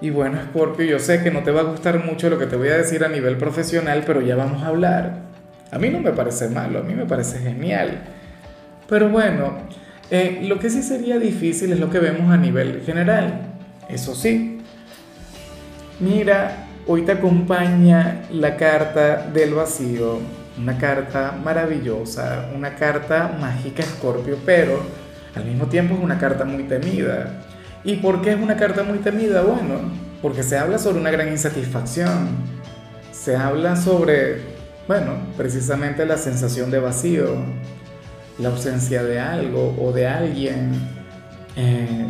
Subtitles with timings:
[0.00, 2.56] Y bueno, Scorpio, yo sé que no te va a gustar mucho lo que te
[2.56, 5.20] voy a decir a nivel profesional, pero ya vamos a hablar.
[5.70, 8.02] A mí no me parece malo, a mí me parece genial.
[8.88, 9.54] Pero bueno,
[10.10, 13.40] eh, lo que sí sería difícil es lo que vemos a nivel general.
[13.88, 14.60] Eso sí.
[16.00, 20.18] Mira, hoy te acompaña la carta del vacío,
[20.58, 24.80] una carta maravillosa, una carta mágica, Scorpio, pero
[25.34, 27.42] al mismo tiempo es una carta muy temida.
[27.84, 29.42] ¿Y por qué es una carta muy temida?
[29.42, 29.92] Bueno,
[30.22, 32.28] porque se habla sobre una gran insatisfacción.
[33.12, 34.38] Se habla sobre,
[34.88, 37.36] bueno, precisamente la sensación de vacío,
[38.38, 40.72] la ausencia de algo o de alguien.
[41.56, 42.06] Eh,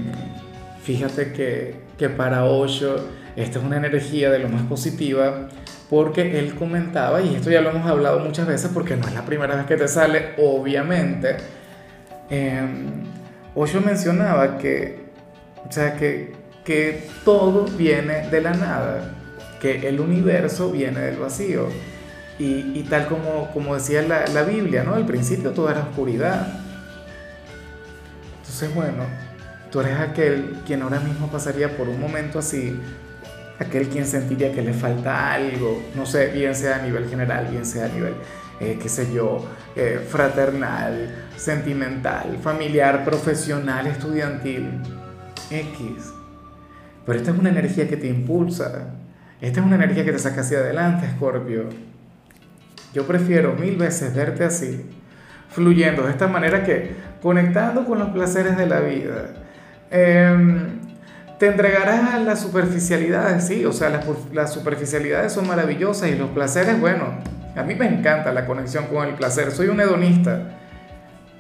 [0.85, 5.49] fíjate que, que para Osho esta es una energía de lo más positiva
[5.91, 9.25] porque él comentaba, y esto ya lo hemos hablado muchas veces porque no es la
[9.25, 11.37] primera vez que te sale, obviamente,
[12.31, 12.63] eh,
[13.55, 15.04] Osho mencionaba que
[15.69, 16.35] o sea, que,
[16.65, 19.11] que todo viene de la nada,
[19.61, 21.69] que el universo viene del vacío.
[22.39, 24.95] Y, y tal como, como decía la, la, Biblia, ¿no?
[24.95, 26.49] Al principio todo era oscuridad.
[28.39, 29.05] Entonces, bueno,
[29.71, 32.77] tú eres aquel quien ahora mismo pasaría por un momento así,
[33.59, 37.65] aquel quien sentiría que le falta algo, no sé, bien sea a nivel general, bien
[37.65, 38.15] sea a nivel,
[38.59, 44.81] eh, qué sé yo, eh, fraternal, sentimental, familiar, profesional, estudiantil
[45.51, 46.13] X.
[47.07, 48.95] Pero esta es una energía que te impulsa.
[49.41, 51.69] Esta es una energía que te saca hacia adelante, Scorpio.
[52.93, 54.87] Yo prefiero mil veces verte así,
[55.51, 59.35] fluyendo de esta manera que conectando con los placeres de la vida.
[59.91, 60.79] Eh,
[61.39, 66.31] te entregarás a las superficialidades, sí, o sea, las, las superficialidades son maravillosas y los
[66.31, 67.19] placeres, bueno,
[67.57, 70.43] a mí me encanta la conexión con el placer, soy un hedonista.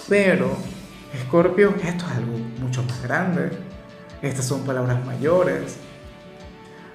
[0.08, 0.56] Pero,
[1.22, 3.50] Scorpio, esto es algo mucho más grande.
[4.24, 5.76] Estas son palabras mayores.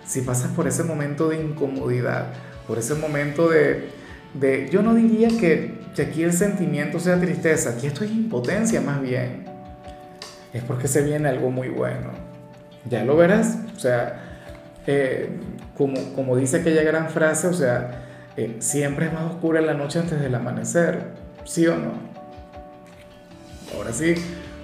[0.05, 2.33] Si pasas por ese momento de incomodidad,
[2.67, 3.89] por ese momento de,
[4.33, 8.81] de yo no diría que, que aquí el sentimiento sea tristeza, aquí esto es impotencia
[8.81, 9.45] más bien.
[10.53, 12.09] Es porque se viene algo muy bueno.
[12.89, 13.59] Ya lo verás.
[13.75, 14.23] O sea,
[14.87, 15.29] eh,
[15.77, 18.07] como, como dice aquella gran frase, o sea,
[18.37, 21.13] eh, siempre es más oscura la noche antes del amanecer.
[21.45, 21.93] ¿Sí o no?
[23.75, 24.15] Ahora sí,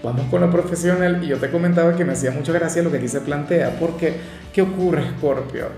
[0.05, 2.97] Vamos con lo profesional y yo te comentaba que me hacía mucha gracia lo que
[2.97, 4.13] aquí se plantea, porque
[4.53, 5.69] ¿qué ocurre, Scorpio?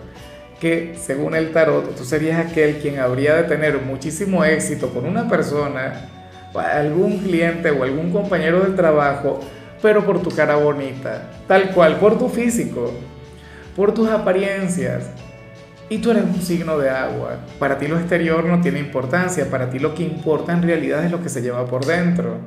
[0.60, 5.30] Que según el tarot, tú serías aquel quien habría de tener muchísimo éxito con una
[5.30, 6.10] persona,
[6.54, 9.40] algún cliente o algún compañero del trabajo,
[9.82, 12.92] pero por tu cara bonita, tal cual, por tu físico,
[13.78, 15.10] por tus apariencias.
[15.88, 17.38] Y tú eres un signo de agua.
[17.60, 21.12] Para ti lo exterior no tiene importancia, para ti lo que importa en realidad es
[21.12, 22.40] lo que se lleva por dentro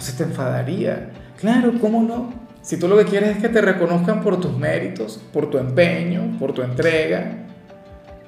[0.00, 1.10] entonces te enfadaría.
[1.38, 2.32] Claro, ¿cómo no?
[2.62, 6.38] Si tú lo que quieres es que te reconozcan por tus méritos, por tu empeño,
[6.38, 7.32] por tu entrega,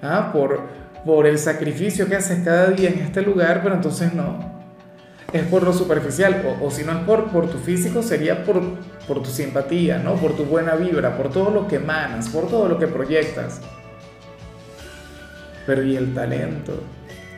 [0.02, 0.30] ¿ah?
[0.34, 0.60] por,
[1.06, 4.52] por el sacrificio que haces cada día en este lugar, pero entonces no.
[5.32, 8.60] Es por lo superficial, o, o si no es por, por tu físico, sería por,
[9.08, 10.16] por tu simpatía, ¿no?
[10.16, 13.62] por tu buena vibra, por todo lo que emanas, por todo lo que proyectas.
[15.64, 16.82] Pero y el talento,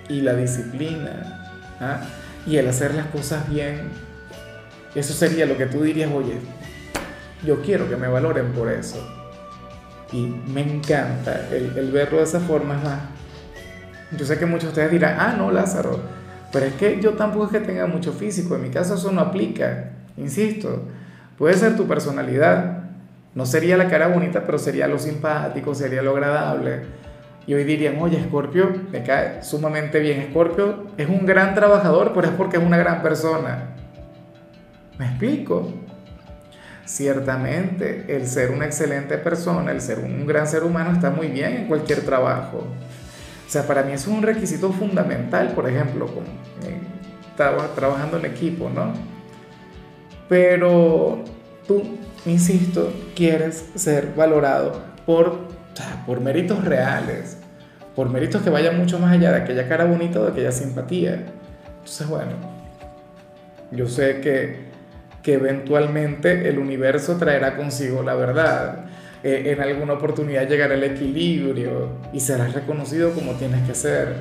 [0.09, 2.01] y la disciplina, ¿ah?
[2.49, 4.04] y el hacer las cosas bien,
[5.01, 6.39] eso sería lo que tú dirías, oye,
[7.45, 8.97] yo quiero que me valoren por eso.
[10.13, 12.79] Y me encanta el, verlo de esa forma.
[14.17, 15.99] yo sé que muchos de ustedes dirán, ah, no, Lázaro,
[16.53, 18.55] pero es que yo tampoco es que tenga mucho físico.
[18.55, 19.91] En mi caso eso no aplica.
[20.17, 20.83] Insisto,
[21.37, 22.85] puede ser tu personalidad.
[23.35, 26.83] No sería la cara bonita, pero sería lo simpático, sería lo agradable.
[27.47, 30.29] Y hoy dirían, oye, Scorpio me cae sumamente bien.
[30.31, 33.74] Scorpio es un gran trabajador, pero es porque es una gran persona.
[34.99, 35.73] ¿Me explico?
[36.85, 41.57] Ciertamente, el ser una excelente persona, el ser un gran ser humano está muy bien
[41.57, 42.59] en cualquier trabajo.
[42.59, 46.27] O sea, para mí eso es un requisito fundamental, por ejemplo, como,
[46.67, 46.79] eh,
[47.75, 48.93] trabajando en equipo, ¿no?
[50.29, 51.25] Pero
[51.67, 51.83] tú,
[52.27, 55.49] insisto, quieres ser valorado por,
[56.07, 57.39] por méritos reales,
[57.97, 61.27] por méritos que vayan mucho más allá de aquella cara bonita o de aquella simpatía.
[61.79, 62.33] Entonces, bueno,
[63.71, 64.74] yo sé que
[65.25, 68.85] que eventualmente el universo traerá consigo la verdad.
[69.25, 74.17] eh, en alguna oportunidad llegará el equilibrio y serás reconocido como tienes que ser.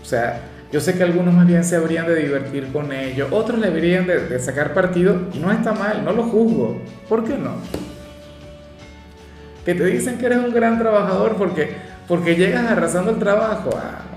[0.00, 0.40] O sea,
[0.72, 4.06] yo sé que algunos más bien se habrían de divertir con ello, otros le habrían
[4.06, 6.80] de, sacar partido y no está mal, no lo juzgo.
[7.08, 7.56] ¿Por qué no?
[9.66, 11.70] Que te dicen que eres un gran trabajador porque,
[12.06, 13.70] porque llegas arrasando el trabajo.
[13.76, 14.07] Ah,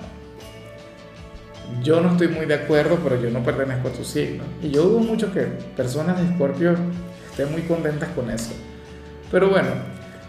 [1.83, 4.44] yo no estoy muy de acuerdo, pero yo no pertenezco a tu signo.
[4.62, 5.41] Y yo dudo mucho que
[5.75, 6.75] personas de Escorpio
[7.29, 8.53] estén muy contentas con eso.
[9.31, 9.69] Pero bueno,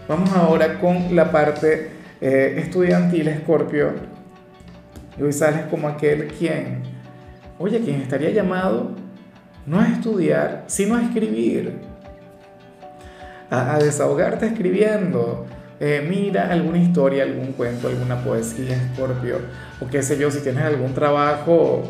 [0.09, 1.91] vamos ahora con la parte
[2.21, 4.13] eh, estudiantil, Escorpio
[5.21, 6.83] hoy sales como aquel quien,
[7.59, 8.91] oye, quien estaría llamado
[9.67, 11.79] no a estudiar, sino a escribir,
[13.51, 15.47] a, desahogarte escribiendo.
[15.85, 19.39] Eh, mira alguna historia, algún cuento, alguna poesía, Escorpio,
[19.81, 21.83] o qué sé yo, si tienes algún trabajo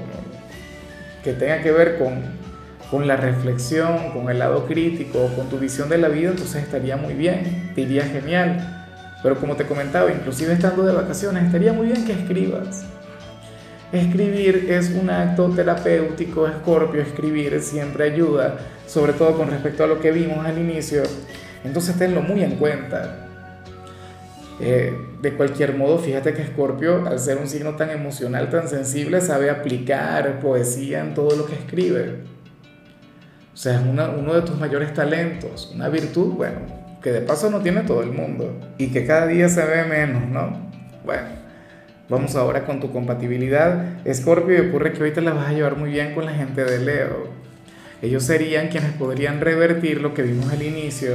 [1.22, 2.22] que tenga que ver con,
[2.90, 6.96] con la reflexión, con el lado crítico, con tu visión de la vida, entonces estaría
[6.96, 8.88] muy bien, te iría genial.
[9.22, 12.86] Pero como te comentaba, inclusive estando de vacaciones, estaría muy bien que escribas.
[13.92, 18.56] Escribir es un acto terapéutico, Escorpio, escribir siempre ayuda,
[18.86, 21.02] sobre todo con respecto a lo que vimos al inicio.
[21.62, 23.28] Entonces tenlo muy en cuenta.
[24.60, 29.20] Eh, de cualquier modo, fíjate que Escorpio, al ser un signo tan emocional, tan sensible,
[29.20, 32.20] sabe aplicar poesía en todo lo que escribe.
[33.52, 36.60] O sea, es uno de tus mayores talentos, una virtud, bueno,
[37.02, 40.28] que de paso no tiene todo el mundo y que cada día se ve menos,
[40.28, 40.70] ¿no?
[41.04, 41.42] Bueno.
[42.12, 44.06] Vamos ahora con tu compatibilidad.
[44.06, 46.78] Escorpio, ocurre que hoy te la vas a llevar muy bien con la gente de
[46.78, 47.28] Leo.
[48.02, 51.12] Ellos serían quienes podrían revertir lo que vimos al inicio.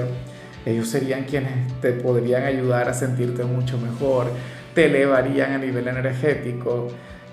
[0.67, 4.27] Ellos serían quienes te podrían ayudar a sentirte mucho mejor.
[4.73, 6.89] Te elevarían a nivel energético.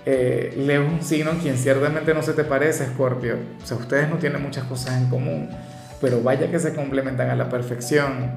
[0.07, 3.37] Eh, Leo un signo en quien ciertamente no se te parece, Escorpio.
[3.61, 5.49] O sea, ustedes no tienen muchas cosas en común,
[6.01, 8.31] pero vaya que se complementan a la perfección.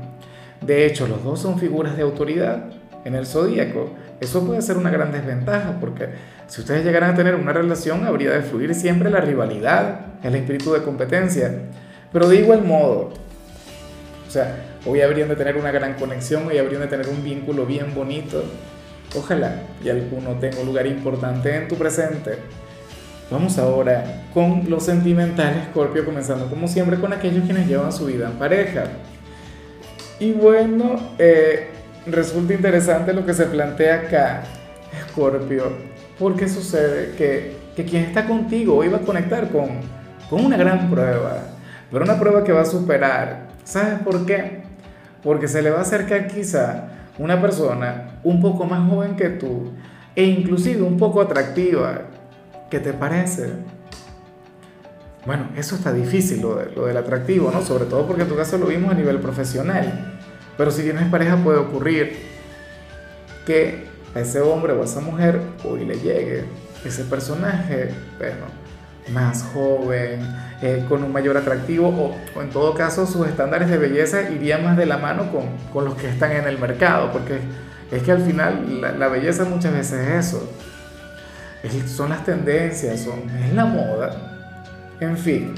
[0.61, 2.65] De hecho, los dos son figuras de autoridad
[3.05, 3.91] en el zodíaco.
[4.19, 6.07] Eso puede ser una gran desventaja porque
[6.47, 10.73] si ustedes llegaran a tener una relación habría de fluir siempre la rivalidad, el espíritu
[10.73, 11.53] de competencia.
[12.11, 13.26] Pero de igual modo,
[14.37, 17.93] sea, hoy habrían de tener una gran conexión, hoy habrían de tener un vínculo bien
[17.93, 18.43] bonito.
[19.15, 22.37] Ojalá y alguno tenga un lugar importante en tu presente.
[23.29, 28.27] Vamos ahora con los sentimentales, Scorpio, comenzando como siempre con aquellos quienes llevan su vida
[28.27, 28.85] en pareja.
[30.19, 31.67] Y bueno, eh,
[32.05, 34.43] resulta interesante lo que se plantea acá,
[34.97, 35.73] Escorpio,
[36.17, 39.81] porque sucede que, que, quien está contigo hoy va a conectar con,
[40.29, 41.43] con una gran prueba,
[41.91, 43.46] pero una prueba que va a superar.
[43.67, 44.61] ¿Sabes por qué?
[45.21, 46.87] Porque se le va a acercar quizá
[47.17, 49.73] una persona un poco más joven que tú
[50.15, 52.03] e inclusive un poco atractiva.
[52.71, 53.49] ¿Qué te parece?
[55.25, 57.61] Bueno, eso está difícil, lo, de, del atractivo, ¿no?
[57.61, 60.17] Sobre todo porque en tu caso lo vimos a nivel profesional.
[60.57, 62.15] Pero si tienes pareja puede ocurrir
[63.45, 63.83] que
[64.15, 66.45] a ese hombre o a esa mujer hoy le llegue
[66.85, 68.45] ese personaje, bueno,
[69.11, 70.19] más joven,
[70.61, 71.89] eh, con un mayor atractivo
[72.35, 75.85] o, en todo caso sus estándares de belleza irían más de la mano con, con
[75.85, 77.39] los que están en el mercado, porque
[77.91, 80.51] es que al final la, la belleza muchas veces es eso,
[81.85, 84.15] son las tendencias, son, es la moda,
[84.99, 85.53] en fin,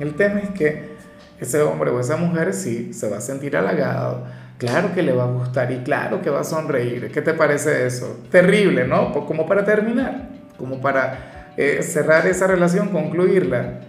[0.00, 0.96] el tema es que
[1.40, 4.24] ese hombre o esa mujer sí se va a sentir halagado,
[4.58, 7.10] claro que le va a gustar y claro que va a sonreír.
[7.12, 8.20] ¿Qué te parece eso?
[8.30, 9.12] Terrible, ¿no?
[9.26, 10.28] Como para terminar,
[10.58, 13.80] como para eh, cerrar esa relación, concluirla.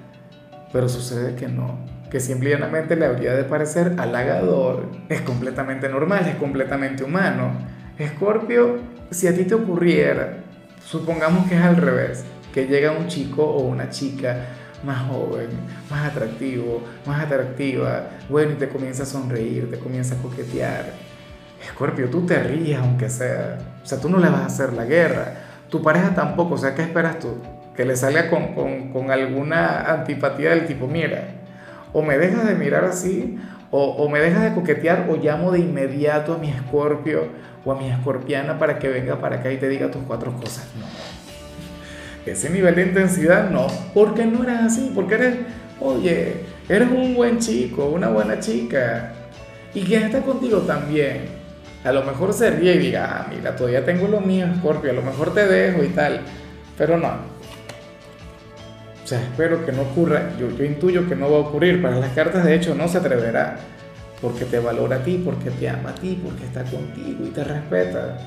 [0.72, 4.90] Pero sucede que no, que simplemente le habría de parecer halagador.
[5.10, 7.52] Es completamente normal, es completamente humano.
[7.98, 8.78] Escorpio,
[9.12, 10.44] si a ti te ocurriera,
[10.84, 14.46] supongamos que es al revés, que llega un chico o una chica
[14.84, 15.50] más joven,
[15.90, 20.94] más atractivo, más atractiva, bueno, y te comienza a sonreír, te comienza a coquetear.
[21.64, 24.86] Escorpio, tú te ríes aunque sea, o sea, tú no le vas a hacer la
[24.86, 25.34] guerra,
[25.70, 27.36] tu pareja tampoco, o sea, ¿qué esperas tú?
[27.78, 31.30] Que le salga con, con, alguna antipatía del tipo, mira,
[31.94, 33.38] o me dejas de mirar así,
[33.72, 37.28] o, me dejas de coquetear, o llamo de inmediato a mi escorpio
[37.64, 40.68] o a mi escorpiana para que venga para acá y te diga tus cuatro cosas.
[40.80, 40.86] No
[42.32, 45.36] ese nivel de intensidad no, porque no eres así, porque eres,
[45.80, 49.14] oye, eres un buen chico, una buena chica.
[49.74, 51.26] Y quien está contigo también,
[51.84, 54.94] a lo mejor se ríe y diga, ah, mira, todavía tengo lo mío, Scorpio, a
[54.94, 56.22] lo mejor te dejo y tal,
[56.78, 57.37] pero no.
[59.08, 61.96] O sea, espero que no ocurra, yo, yo intuyo que no va a ocurrir, para
[61.96, 63.56] las cartas de hecho no se atreverá,
[64.22, 67.42] porque te valora a ti, porque te ama a ti, porque está contigo y te
[67.42, 68.18] respeta.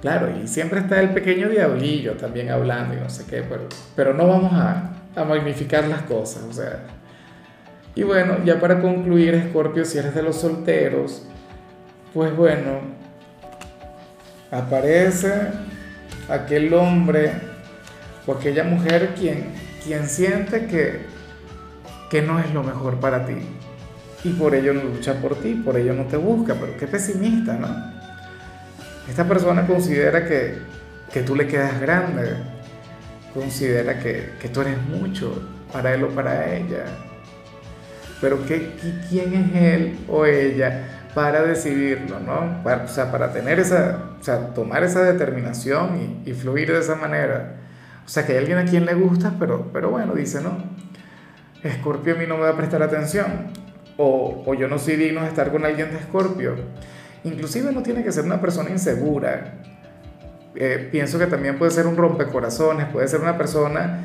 [0.00, 4.12] Claro, y siempre está el pequeño diablillo también hablando y no sé qué, pero, pero
[4.12, 6.80] no vamos a, a magnificar las cosas, o sea,
[7.94, 11.28] Y bueno, ya para concluir, Escorpio, si eres de los solteros,
[12.12, 12.80] pues bueno,
[14.50, 15.32] aparece
[16.28, 17.49] aquel hombre
[18.26, 19.52] o aquella mujer quien,
[19.84, 21.00] quien siente que,
[22.10, 23.36] que no es lo mejor para ti.
[24.24, 27.54] Y por ello no lucha por ti, por ello no te busca, pero qué pesimista,
[27.54, 27.68] ¿no?
[29.08, 30.58] Esta persona considera que,
[31.12, 32.36] que tú le quedas grande,
[33.32, 36.84] considera que, que tú eres mucho para él o para ella.
[38.20, 38.72] Pero ¿qué,
[39.08, 42.62] ¿quién es él o ella para decidirlo, ¿no?
[42.62, 46.94] Para, o sea, para tener esa, o sea, tomar esa determinación y, fluir de esa
[46.94, 47.56] manera.
[48.10, 50.58] O sea, que hay alguien a quien le gusta, pero, pero bueno, dice, no,
[51.62, 53.52] Escorpio a mí no me va a prestar atención.
[53.96, 56.56] O, o yo no soy digno de estar con alguien de Escorpio.
[57.22, 59.60] Inclusive no tiene que ser una persona insegura.
[60.56, 64.00] Eh, pienso que también puede ser un rompecorazones, puede ser una persona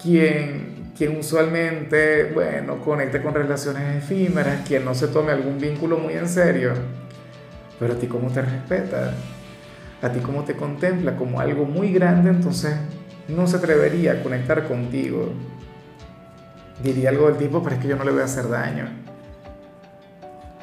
[0.00, 6.12] quien, quien usualmente, bueno, conecte con relaciones efímeras, quien no se tome algún vínculo muy
[6.12, 6.74] en serio,
[7.80, 9.14] pero a ti cómo te respeta,
[10.00, 12.76] a ti cómo te contempla como algo muy grande, entonces
[13.34, 15.32] no se atrevería a conectar contigo.
[16.82, 18.88] Diría algo del tipo, pero es que yo no le voy a hacer daño.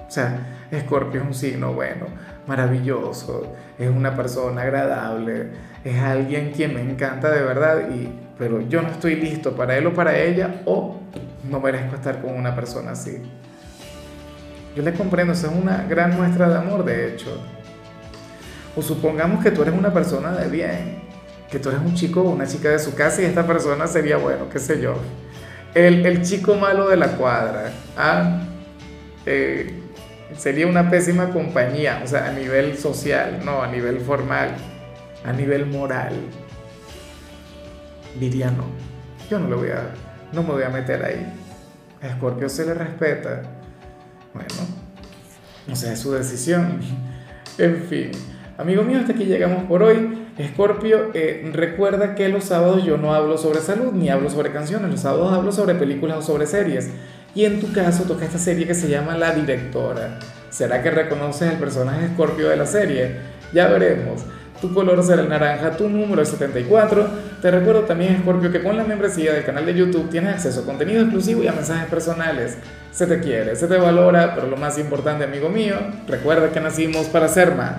[0.07, 2.07] O sea, Escorpio es un signo bueno,
[2.47, 5.51] maravilloso, es una persona agradable,
[5.83, 9.87] es alguien quien me encanta de verdad, y, pero yo no estoy listo para él
[9.87, 10.99] o para ella o
[11.49, 13.21] no merezco estar con una persona así.
[14.75, 17.41] Yo le comprendo, eso es una gran muestra de amor, de hecho.
[18.75, 20.96] O supongamos que tú eres una persona de bien,
[21.49, 24.17] que tú eres un chico o una chica de su casa y esta persona sería,
[24.17, 24.95] bueno, qué sé yo,
[25.73, 27.71] el, el chico malo de la cuadra.
[27.97, 28.41] ¿ah?
[29.25, 29.73] Eh,
[30.37, 34.55] sería una pésima compañía, o sea, a nivel social, no, a nivel formal,
[35.25, 36.13] a nivel moral.
[38.19, 38.65] Diría no,
[39.29, 39.91] yo no, le voy a,
[40.33, 41.33] no me voy a meter ahí.
[42.01, 43.43] A Scorpio se le respeta.
[44.33, 44.49] Bueno,
[45.71, 46.79] o sea, es su decisión.
[47.59, 48.11] En fin,
[48.55, 50.16] amigo mío, hasta aquí llegamos por hoy.
[50.45, 54.91] Scorpio, eh, recuerda que los sábados yo no hablo sobre salud ni hablo sobre canciones,
[54.91, 56.89] los sábados hablo sobre películas o sobre series.
[57.33, 60.19] Y en tu caso toca esta serie que se llama La Directora.
[60.49, 63.15] ¿Será que reconoces el personaje Scorpio de la serie?
[63.51, 64.23] Ya veremos.
[64.61, 67.07] Tu color será el naranja, tu número es 74.
[67.41, 70.65] Te recuerdo también, Scorpio, que con la membresía del canal de YouTube tienes acceso a
[70.65, 72.57] contenido exclusivo y a mensajes personales.
[72.91, 75.75] Se te quiere, se te valora, pero lo más importante, amigo mío,
[76.07, 77.75] recuerda que nacimos para ser más.